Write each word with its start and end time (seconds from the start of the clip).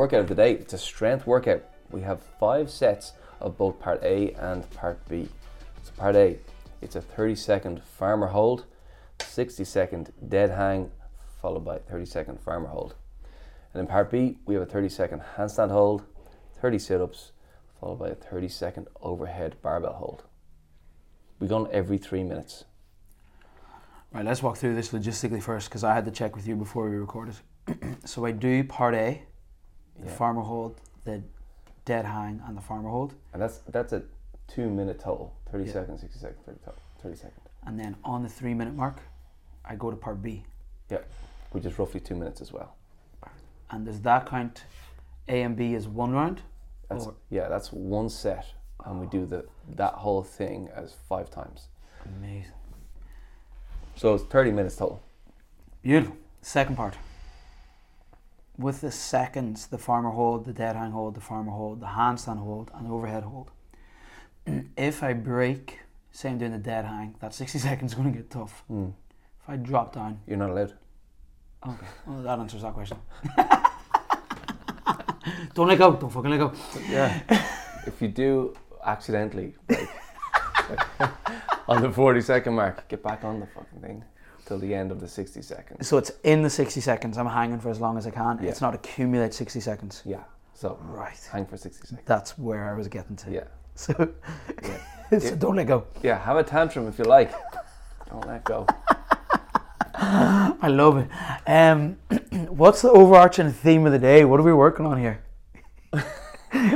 workout 0.00 0.20
of 0.20 0.28
the 0.28 0.34
day. 0.34 0.52
It's 0.54 0.72
a 0.72 0.78
strength 0.78 1.26
workout. 1.26 1.62
We 1.90 2.00
have 2.00 2.22
five 2.22 2.70
sets 2.70 3.12
of 3.38 3.58
both 3.58 3.78
part 3.78 4.02
A 4.02 4.32
and 4.32 4.68
part 4.70 5.06
B. 5.10 5.28
So 5.82 5.92
part 5.98 6.16
A, 6.16 6.38
it's 6.80 6.96
a 6.96 7.02
30 7.02 7.34
second 7.34 7.82
farmer 7.82 8.28
hold, 8.28 8.64
60 9.20 9.62
second 9.62 10.10
dead 10.26 10.52
hang, 10.52 10.90
followed 11.42 11.66
by 11.66 11.80
30 11.80 12.06
second 12.06 12.40
farmer 12.40 12.68
hold. 12.68 12.94
And 13.74 13.82
in 13.82 13.86
part 13.86 14.10
B, 14.10 14.38
we 14.46 14.54
have 14.54 14.62
a 14.62 14.66
30 14.66 14.88
second 14.88 15.20
handstand 15.36 15.70
hold, 15.70 16.06
30 16.62 16.78
sit 16.78 17.02
ups, 17.02 17.32
followed 17.78 17.98
by 17.98 18.08
a 18.08 18.14
30 18.14 18.48
second 18.48 18.88
overhead 19.02 19.56
barbell 19.60 19.92
hold. 19.92 20.24
We 21.40 21.46
go 21.46 21.56
on 21.56 21.68
every 21.72 21.98
three 21.98 22.24
minutes. 22.24 22.64
Right, 24.14 24.24
let's 24.24 24.42
walk 24.42 24.56
through 24.56 24.76
this 24.76 24.92
logistically 24.92 25.42
first 25.42 25.68
because 25.68 25.84
I 25.84 25.92
had 25.92 26.06
to 26.06 26.10
check 26.10 26.34
with 26.34 26.48
you 26.48 26.56
before 26.56 26.88
we 26.88 26.96
recorded. 26.96 27.34
so 28.06 28.24
I 28.24 28.30
do 28.30 28.64
part 28.64 28.94
A, 28.94 29.24
the 29.98 30.06
Yeah. 30.06 30.14
farmer 30.14 30.42
hold, 30.42 30.80
the 31.04 31.22
dead 31.84 32.04
hang, 32.04 32.40
and 32.46 32.56
the 32.56 32.60
farmer 32.60 32.88
hold. 32.90 33.14
And 33.32 33.42
that's 33.42 33.58
that's 33.68 33.92
a 33.92 34.02
two 34.48 34.68
minute 34.70 34.98
total 35.00 35.34
30 35.50 35.64
Yeah. 35.64 35.72
seconds, 35.72 36.00
60 36.00 36.18
seconds, 36.18 36.42
30, 36.44 36.58
to- 36.64 36.74
30 37.02 37.16
seconds. 37.16 37.40
And 37.64 37.78
then 37.78 37.96
on 38.04 38.22
the 38.22 38.28
three 38.28 38.54
minute 38.54 38.74
mark, 38.74 39.00
I 39.64 39.76
go 39.76 39.90
to 39.90 39.96
part 39.96 40.22
B. 40.22 40.44
Yeah, 40.88 40.98
which 41.52 41.64
is 41.66 41.78
roughly 41.78 42.00
two 42.00 42.14
minutes 42.16 42.40
as 42.40 42.52
well. 42.52 42.74
And 43.70 43.84
does 43.84 44.00
that 44.02 44.26
count 44.26 44.64
A 45.28 45.42
and 45.42 45.56
B 45.56 45.74
as 45.74 45.86
one 45.86 46.12
round? 46.12 46.42
That's, 46.88 47.06
yeah, 47.28 47.48
that's 47.48 47.72
one 47.72 48.08
set, 48.08 48.46
and 48.84 48.98
we 48.98 49.06
do 49.06 49.24
the 49.26 49.46
that 49.76 49.94
whole 49.94 50.24
thing 50.24 50.68
as 50.74 50.92
five 50.92 51.30
times. 51.30 51.68
Amazing. 52.04 52.52
So 53.94 54.14
it's 54.14 54.24
30 54.24 54.50
minutes 54.50 54.76
total. 54.76 55.00
Beautiful. 55.82 56.16
Second 56.42 56.76
part. 56.76 56.96
With 58.60 58.82
the 58.82 58.90
seconds, 58.92 59.68
the 59.68 59.78
farmer 59.78 60.10
hold, 60.10 60.44
the 60.44 60.52
dead 60.52 60.76
hang 60.76 60.90
hold, 60.90 61.14
the 61.14 61.20
farmer 61.22 61.50
hold, 61.50 61.80
the 61.80 61.86
handstand 61.86 62.40
hold, 62.40 62.70
and 62.74 62.86
the 62.86 62.90
overhead 62.90 63.22
hold. 63.22 63.50
if 64.76 65.02
I 65.02 65.14
break, 65.14 65.78
say 66.12 66.28
I'm 66.28 66.36
doing 66.36 66.52
the 66.52 66.58
dead 66.58 66.84
hang, 66.84 67.14
that 67.20 67.32
60 67.32 67.58
seconds 67.68 67.92
is 67.92 67.96
going 67.98 68.12
to 68.12 68.18
get 68.18 68.28
tough. 68.28 68.62
Mm. 68.70 68.92
If 69.42 69.48
I 69.48 69.56
drop 69.56 69.94
down, 69.94 70.20
You're 70.26 70.36
not 70.36 70.50
allowed. 70.50 70.74
okay, 71.66 71.86
well, 72.06 72.22
that 72.22 72.38
answers 72.38 72.60
that 72.60 72.74
question. 72.74 72.98
don't 75.54 75.68
let 75.68 75.78
go, 75.78 75.96
don't 75.96 76.10
fucking 76.10 76.30
let 76.30 76.38
go. 76.40 76.52
Yeah. 76.90 77.18
if 77.86 78.02
you 78.02 78.08
do 78.08 78.54
accidentally 78.84 79.54
break 79.66 79.88
on 81.66 81.80
the 81.80 81.90
40 81.90 82.20
second 82.20 82.54
mark, 82.56 82.86
get 82.88 83.02
back 83.02 83.24
on 83.24 83.40
the 83.40 83.46
fucking 83.46 83.80
thing 83.80 84.04
till 84.50 84.58
the 84.58 84.74
end 84.74 84.90
of 84.90 84.98
the 84.98 85.06
60 85.06 85.42
seconds. 85.42 85.86
So 85.86 85.96
it's 85.96 86.10
in 86.24 86.42
the 86.42 86.50
60 86.50 86.80
seconds, 86.80 87.16
I'm 87.16 87.26
hanging 87.28 87.60
for 87.60 87.70
as 87.70 87.80
long 87.80 87.96
as 87.96 88.04
I 88.04 88.10
can. 88.10 88.40
Yeah. 88.42 88.48
It's 88.50 88.60
not 88.60 88.74
accumulate 88.74 89.32
60 89.32 89.60
seconds. 89.60 90.02
Yeah. 90.04 90.24
So 90.54 90.76
Right. 90.82 91.16
hang 91.32 91.46
for 91.46 91.56
60 91.56 91.86
seconds. 91.86 92.00
That's 92.04 92.36
where 92.36 92.68
I 92.68 92.74
was 92.76 92.88
getting 92.88 93.16
to. 93.16 93.30
Yeah. 93.30 93.44
So, 93.76 93.92
Yeah. 95.12 95.18
so 95.20 95.36
don't 95.36 95.54
let 95.56 95.68
go. 95.68 95.84
Yeah. 96.02 96.18
Have 96.18 96.36
a 96.36 96.42
tantrum 96.42 96.88
if 96.88 96.98
you 96.98 97.04
like. 97.04 97.30
Don't 98.10 98.26
let 98.26 98.42
go. 98.44 98.66
I 99.94 100.68
love 100.68 100.96
it. 100.98 101.08
Um, 101.46 101.96
what's 102.60 102.82
the 102.82 102.90
overarching 102.90 103.52
theme 103.52 103.86
of 103.86 103.92
the 103.92 103.98
day? 104.00 104.24
What 104.24 104.40
are 104.40 104.42
we 104.42 104.52
working 104.52 104.84
on 104.84 104.98
here? 104.98 105.22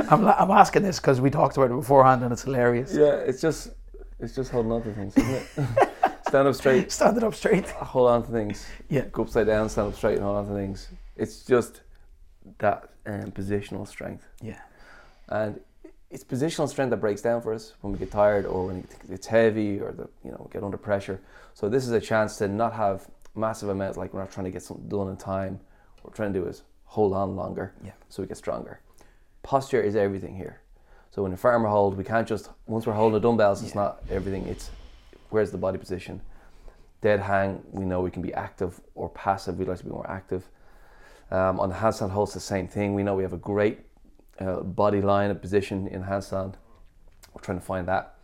I'm, 0.09 0.25
I'm 0.41 0.51
asking 0.63 0.83
this 0.83 0.99
because 1.01 1.19
we 1.19 1.29
talked 1.29 1.57
about 1.57 1.71
it 1.71 1.75
beforehand 1.75 2.23
and 2.23 2.31
it's 2.31 2.43
hilarious. 2.43 2.93
Yeah. 2.95 3.29
It's 3.29 3.41
just 3.41 3.71
it's 4.21 4.33
just 4.33 4.49
holding 4.51 4.71
on 4.71 4.81
to 4.83 4.93
things, 4.93 5.17
isn't 5.17 5.35
it? 5.35 5.89
Stand 6.35 6.47
up 6.47 6.55
straight. 6.55 6.91
Stand 6.99 7.17
it 7.17 7.23
up 7.23 7.33
straight. 7.35 7.69
Hold 7.69 8.09
on 8.09 8.23
to 8.23 8.31
things. 8.31 8.65
Yeah. 8.89 9.05
Go 9.11 9.23
upside 9.23 9.47
down. 9.47 9.69
Stand 9.69 9.89
up 9.89 9.95
straight 9.95 10.15
and 10.15 10.23
hold 10.23 10.37
on 10.37 10.47
to 10.47 10.53
things. 10.53 10.89
It's 11.15 11.45
just 11.45 11.81
that 12.57 12.89
um, 13.05 13.31
positional 13.31 13.87
strength. 13.87 14.27
Yeah. 14.41 14.59
and 15.29 15.59
it's 16.11 16.23
positional 16.23 16.69
strength 16.69 16.91
that 16.91 16.97
breaks 16.97 17.21
down 17.21 17.41
for 17.41 17.53
us 17.53 17.73
when 17.81 17.91
we 17.91 17.99
get 17.99 18.11
tired 18.11 18.45
or 18.45 18.67
when 18.67 18.87
it's 19.09 19.25
heavy 19.27 19.79
or 19.79 19.91
the 19.91 20.07
you 20.23 20.31
know 20.31 20.47
get 20.51 20.63
under 20.63 20.77
pressure. 20.77 21.19
So 21.53 21.67
this 21.69 21.83
is 21.85 21.91
a 21.91 21.99
chance 22.01 22.37
to 22.37 22.47
not 22.47 22.73
have 22.73 23.07
massive 23.35 23.69
amounts 23.69 23.97
like 23.97 24.13
we're 24.13 24.19
not 24.21 24.31
trying 24.31 24.45
to 24.45 24.51
get 24.51 24.61
something 24.61 24.87
done 24.87 25.09
in 25.09 25.17
time. 25.17 25.59
What 26.01 26.11
we're 26.11 26.15
trying 26.15 26.33
to 26.33 26.39
do 26.39 26.45
is 26.47 26.61
hold 26.83 27.13
on 27.13 27.35
longer, 27.35 27.73
Yeah. 27.83 27.91
so 28.09 28.21
we 28.21 28.27
get 28.27 28.37
stronger. 28.37 28.79
Posture 29.41 29.81
is 29.81 29.95
everything 29.95 30.35
here. 30.35 30.61
So 31.11 31.25
in 31.25 31.33
a 31.33 31.37
farmer 31.37 31.67
hold, 31.69 31.97
we 31.97 32.03
can't 32.03 32.27
just 32.27 32.49
once 32.67 32.85
we're 32.85 32.93
holding 32.93 33.19
the 33.19 33.27
dumbbells, 33.27 33.63
it's 33.63 33.73
Yeah. 33.73 33.81
not 33.81 34.03
everything. 34.11 34.45
It's 34.47 34.69
where's 35.29 35.51
the 35.51 35.57
body 35.57 35.77
position. 35.77 36.21
Dead 37.01 37.19
hang, 37.19 37.61
we 37.71 37.85
know 37.85 38.01
we 38.01 38.11
can 38.11 38.21
be 38.21 38.33
active 38.33 38.79
or 38.95 39.09
passive. 39.09 39.59
We'd 39.59 39.67
like 39.67 39.77
to 39.79 39.83
be 39.83 39.91
more 39.91 40.09
active. 40.09 40.47
Um, 41.31 41.59
on 41.59 41.69
the 41.69 41.75
handstand 41.75 42.11
holds, 42.11 42.33
the 42.33 42.39
same 42.39 42.67
thing. 42.67 42.93
We 42.93 43.03
know 43.03 43.15
we 43.15 43.23
have 43.23 43.33
a 43.33 43.37
great 43.37 43.79
uh, 44.39 44.61
body 44.61 45.01
line 45.01 45.29
and 45.29 45.41
position 45.41 45.87
in 45.87 46.03
handstand. 46.03 46.55
We're 47.33 47.41
trying 47.41 47.59
to 47.59 47.65
find 47.65 47.87
that. 47.87 48.15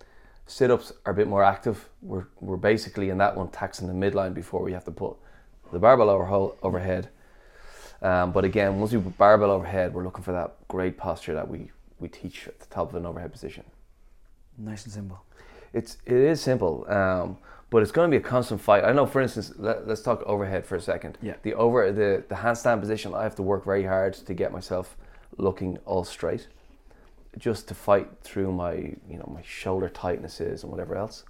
Sit 0.47 0.71
ups 0.71 0.91
are 1.05 1.13
a 1.13 1.15
bit 1.15 1.27
more 1.27 1.43
active. 1.43 1.89
We're, 2.01 2.27
we're 2.39 2.57
basically 2.57 3.09
in 3.09 3.17
that 3.19 3.35
one 3.35 3.49
taxing 3.49 3.87
the 3.87 3.93
midline 3.93 4.33
before 4.33 4.61
we 4.61 4.73
have 4.73 4.85
to 4.85 4.91
put 4.91 5.15
the 5.71 5.79
barbell 5.79 6.09
over, 6.09 6.53
overhead. 6.61 7.09
Um, 8.01 8.31
but 8.31 8.43
again, 8.43 8.79
once 8.79 8.91
we 8.91 8.99
put 8.99 9.17
barbell 9.17 9.51
overhead, 9.51 9.93
we're 9.93 10.03
looking 10.03 10.23
for 10.23 10.31
that 10.31 10.55
great 10.67 10.97
posture 10.97 11.33
that 11.35 11.47
we, 11.47 11.71
we 11.99 12.07
teach 12.07 12.47
at 12.47 12.59
the 12.59 12.65
top 12.65 12.89
of 12.89 12.95
an 12.95 13.05
overhead 13.05 13.31
position. 13.31 13.63
Nice 14.57 14.83
and 14.85 14.93
simple. 14.93 15.23
It's 15.73 15.97
it 16.05 16.13
is 16.13 16.41
simple, 16.41 16.85
um, 16.89 17.37
but 17.69 17.81
it's 17.81 17.91
going 17.91 18.11
to 18.11 18.17
be 18.17 18.23
a 18.23 18.27
constant 18.27 18.59
fight. 18.59 18.83
I 18.83 18.91
know, 18.91 19.05
for 19.05 19.21
instance, 19.21 19.53
let, 19.57 19.87
let's 19.87 20.01
talk 20.01 20.21
overhead 20.23 20.65
for 20.65 20.75
a 20.75 20.81
second. 20.81 21.17
Yeah. 21.21 21.35
The 21.43 21.53
over 21.53 21.91
the 21.91 22.23
the 22.27 22.35
handstand 22.35 22.81
position, 22.81 23.13
I 23.13 23.23
have 23.23 23.35
to 23.35 23.43
work 23.43 23.63
very 23.63 23.85
hard 23.85 24.13
to 24.13 24.33
get 24.33 24.51
myself 24.51 24.97
looking 25.37 25.77
all 25.85 26.03
straight, 26.03 26.47
just 27.37 27.67
to 27.69 27.73
fight 27.73 28.09
through 28.21 28.51
my 28.51 28.73
you 28.73 29.17
know 29.17 29.31
my 29.33 29.41
shoulder 29.43 29.89
tightnesses 29.89 30.63
and 30.63 30.71
whatever 30.71 30.95
else. 30.95 31.23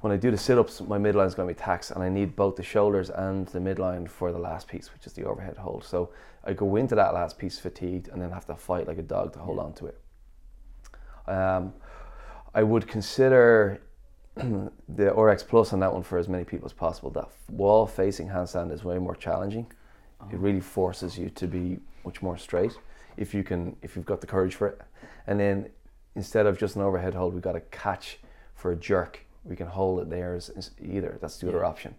When 0.00 0.12
I 0.12 0.16
do 0.16 0.32
the 0.32 0.38
sit 0.38 0.58
ups, 0.58 0.80
my 0.80 0.98
midline 0.98 1.26
is 1.26 1.34
going 1.36 1.46
to 1.46 1.54
be 1.54 1.60
taxed, 1.60 1.92
and 1.92 2.02
I 2.02 2.08
need 2.08 2.34
both 2.34 2.56
the 2.56 2.62
shoulders 2.64 3.08
and 3.08 3.46
the 3.48 3.60
midline 3.60 4.08
for 4.08 4.32
the 4.32 4.38
last 4.38 4.66
piece, 4.66 4.92
which 4.92 5.06
is 5.06 5.12
the 5.12 5.24
overhead 5.24 5.58
hold. 5.58 5.84
So 5.84 6.10
I 6.42 6.54
go 6.54 6.74
into 6.74 6.96
that 6.96 7.14
last 7.14 7.38
piece 7.38 7.58
fatigued, 7.60 8.08
and 8.08 8.20
then 8.20 8.30
have 8.32 8.46
to 8.46 8.56
fight 8.56 8.88
like 8.88 8.98
a 8.98 9.02
dog 9.02 9.34
to 9.34 9.38
hold 9.38 9.60
on 9.60 9.74
to 9.74 9.86
it. 9.86 10.00
Um, 11.28 11.74
I 12.54 12.62
would 12.62 12.86
consider 12.86 13.80
the 14.34 15.12
RX 15.12 15.42
Plus 15.42 15.72
on 15.72 15.80
that 15.80 15.92
one 15.92 16.02
for 16.02 16.18
as 16.18 16.28
many 16.28 16.44
people 16.44 16.66
as 16.66 16.72
possible. 16.72 17.10
That 17.10 17.28
wall 17.50 17.86
facing 17.86 18.28
handstand 18.28 18.72
is 18.72 18.84
way 18.84 18.98
more 18.98 19.16
challenging. 19.16 19.66
It 20.30 20.34
oh. 20.34 20.38
really 20.38 20.60
forces 20.60 21.18
you 21.18 21.30
to 21.30 21.46
be 21.46 21.78
much 22.04 22.22
more 22.22 22.36
straight 22.36 22.72
if 23.16 23.34
you 23.34 23.42
can 23.44 23.76
if 23.82 23.96
you've 23.96 24.06
got 24.06 24.20
the 24.20 24.26
courage 24.26 24.54
for 24.54 24.68
it. 24.68 24.80
And 25.26 25.38
then 25.38 25.70
instead 26.14 26.46
of 26.46 26.58
just 26.58 26.76
an 26.76 26.82
overhead 26.82 27.14
hold, 27.14 27.34
we've 27.34 27.42
got 27.42 27.56
a 27.56 27.60
catch 27.60 28.18
for 28.54 28.72
a 28.72 28.76
jerk. 28.76 29.20
We 29.44 29.56
can 29.56 29.66
hold 29.66 30.00
it 30.00 30.10
there 30.10 30.34
as, 30.34 30.50
as 30.50 30.70
either. 30.80 31.18
That's 31.20 31.38
the 31.38 31.48
other 31.48 31.64
option, 31.64 31.94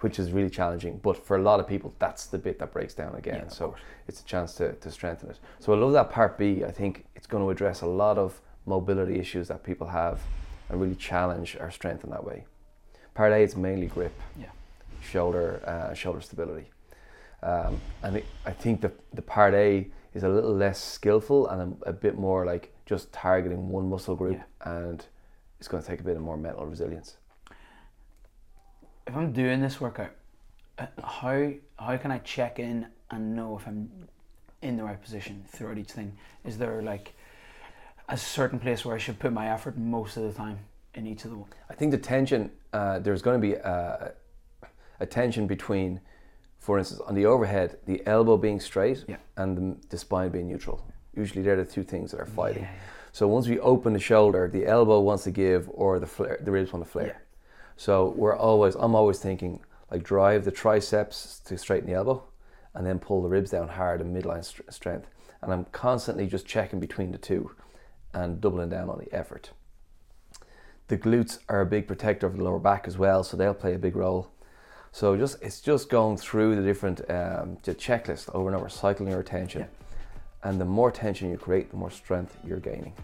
which 0.00 0.18
is 0.18 0.30
really 0.30 0.50
challenging. 0.50 1.00
But 1.02 1.26
for 1.26 1.36
a 1.36 1.42
lot 1.42 1.58
of 1.58 1.66
people, 1.66 1.92
that's 1.98 2.26
the 2.26 2.38
bit 2.38 2.58
that 2.60 2.72
breaks 2.72 2.94
down 2.94 3.14
again. 3.16 3.42
Yeah, 3.44 3.48
so 3.48 3.68
course. 3.68 3.80
it's 4.06 4.20
a 4.20 4.24
chance 4.24 4.54
to, 4.54 4.72
to 4.74 4.90
strengthen 4.90 5.30
it. 5.30 5.38
So 5.58 5.72
I 5.72 5.76
love 5.76 5.92
that 5.94 6.10
part 6.10 6.38
B. 6.38 6.64
I 6.64 6.70
think 6.70 7.06
it's 7.16 7.26
going 7.26 7.42
to 7.42 7.50
address 7.50 7.80
a 7.80 7.86
lot 7.86 8.18
of 8.18 8.40
mobility 8.66 9.18
issues 9.18 9.48
that 9.48 9.62
people 9.62 9.86
have 9.86 10.20
and 10.68 10.80
really 10.80 10.96
challenge 10.96 11.56
our 11.60 11.70
strength 11.70 12.04
in 12.04 12.10
that 12.10 12.24
way. 12.24 12.44
Part 13.14 13.32
A 13.32 13.38
is 13.38 13.56
mainly 13.56 13.86
grip, 13.86 14.12
Yeah. 14.38 14.46
shoulder, 15.02 15.62
uh, 15.66 15.94
shoulder 15.94 16.20
stability. 16.20 16.70
Um, 17.42 17.80
and 18.02 18.16
it, 18.16 18.26
I 18.44 18.50
think 18.50 18.80
the, 18.80 18.92
the 19.14 19.22
part 19.22 19.54
A 19.54 19.88
is 20.14 20.24
a 20.24 20.28
little 20.28 20.54
less 20.54 20.82
skillful 20.82 21.46
and 21.48 21.76
a, 21.84 21.90
a 21.90 21.92
bit 21.92 22.18
more 22.18 22.44
like 22.44 22.74
just 22.86 23.12
targeting 23.12 23.68
one 23.68 23.88
muscle 23.88 24.16
group 24.16 24.40
and 24.64 25.04
it's 25.58 25.68
going 25.68 25.82
to 25.82 25.88
take 25.88 26.00
a 26.00 26.02
bit 26.02 26.16
of 26.16 26.22
more 26.22 26.36
mental 26.36 26.66
resilience. 26.66 27.16
If 29.06 29.14
I'm 29.16 29.32
doing 29.32 29.60
this 29.60 29.80
workout, 29.80 30.10
uh, 30.78 30.86
how 31.02 31.52
how 31.78 31.96
can 31.96 32.10
I 32.10 32.18
check 32.18 32.58
in 32.58 32.86
and 33.10 33.36
know 33.36 33.56
if 33.56 33.66
I'm 33.66 33.88
in 34.62 34.76
the 34.76 34.84
right 34.84 35.00
position 35.00 35.44
throughout 35.48 35.78
each 35.78 35.92
thing? 35.92 36.18
Is 36.44 36.58
there 36.58 36.82
like 36.82 37.14
a 38.08 38.16
certain 38.16 38.58
place 38.58 38.84
where 38.84 38.94
I 38.94 38.98
should 38.98 39.18
put 39.18 39.32
my 39.32 39.48
effort 39.48 39.76
most 39.76 40.16
of 40.16 40.22
the 40.22 40.32
time 40.32 40.58
in 40.94 41.06
each 41.06 41.24
of 41.24 41.30
them. 41.30 41.44
I 41.68 41.74
think 41.74 41.90
the 41.90 41.98
tension, 41.98 42.50
uh, 42.72 42.98
there's 43.00 43.22
going 43.22 43.40
to 43.40 43.46
be 43.46 43.54
a, 43.54 44.12
a 45.00 45.06
tension 45.06 45.46
between, 45.46 46.00
for 46.58 46.78
instance, 46.78 47.00
on 47.06 47.14
the 47.14 47.26
overhead, 47.26 47.78
the 47.86 48.02
elbow 48.06 48.36
being 48.36 48.60
straight 48.60 49.04
Yeah. 49.08 49.16
and 49.36 49.56
the, 49.56 49.86
the 49.88 49.98
spine 49.98 50.30
being 50.30 50.48
neutral. 50.48 50.86
Usually 51.14 51.42
they're 51.42 51.56
the 51.56 51.64
two 51.64 51.82
things 51.82 52.10
that 52.12 52.20
are 52.20 52.26
fighting. 52.26 52.62
Yeah, 52.62 52.70
yeah. 52.72 52.80
So 53.12 53.26
once 53.26 53.48
we 53.48 53.58
open 53.60 53.92
the 53.94 53.98
shoulder, 53.98 54.48
the 54.52 54.66
elbow 54.66 55.00
wants 55.00 55.24
to 55.24 55.30
give 55.30 55.68
or 55.72 55.98
the, 55.98 56.06
flare, 56.06 56.38
the 56.42 56.50
ribs 56.50 56.72
want 56.72 56.84
to 56.84 56.90
flare. 56.90 57.22
So 57.76 58.14
we're 58.16 58.36
always, 58.36 58.74
I'm 58.74 58.94
always 58.94 59.18
thinking 59.18 59.60
like 59.90 60.02
drive 60.02 60.44
the 60.44 60.50
triceps 60.50 61.40
to 61.46 61.56
straighten 61.56 61.88
the 61.88 61.94
elbow 61.96 62.22
and 62.74 62.86
then 62.86 62.98
pull 62.98 63.22
the 63.22 63.28
ribs 63.28 63.50
down 63.50 63.68
hard 63.68 64.00
and 64.00 64.14
midline 64.14 64.44
st- 64.44 64.72
strength. 64.72 65.08
And 65.42 65.52
I'm 65.52 65.64
constantly 65.72 66.26
just 66.26 66.46
checking 66.46 66.80
between 66.80 67.10
the 67.12 67.18
two 67.18 67.50
and 68.16 68.40
doubling 68.40 68.70
down 68.70 68.88
on 68.88 68.98
the 68.98 69.14
effort. 69.14 69.50
The 70.88 70.96
glutes 70.96 71.38
are 71.48 71.60
a 71.60 71.66
big 71.66 71.86
protector 71.86 72.26
of 72.26 72.36
the 72.36 72.42
lower 72.42 72.58
back 72.58 72.88
as 72.88 72.96
well, 72.96 73.22
so 73.22 73.36
they'll 73.36 73.54
play 73.54 73.74
a 73.74 73.78
big 73.78 73.94
role. 73.94 74.30
So 74.90 75.16
just 75.16 75.42
it's 75.42 75.60
just 75.60 75.90
going 75.90 76.16
through 76.16 76.56
the 76.56 76.62
different 76.62 77.00
um, 77.10 77.58
the 77.62 77.74
checklist 77.74 78.34
over 78.34 78.48
and 78.48 78.56
over, 78.56 78.68
cycling 78.70 79.10
your 79.10 79.20
attention, 79.20 79.66
And 80.42 80.58
the 80.58 80.64
more 80.64 80.90
tension 80.90 81.30
you 81.30 81.36
create, 81.36 81.70
the 81.70 81.76
more 81.76 81.90
strength 81.90 82.38
you're 82.46 82.60
gaining. 82.60 82.94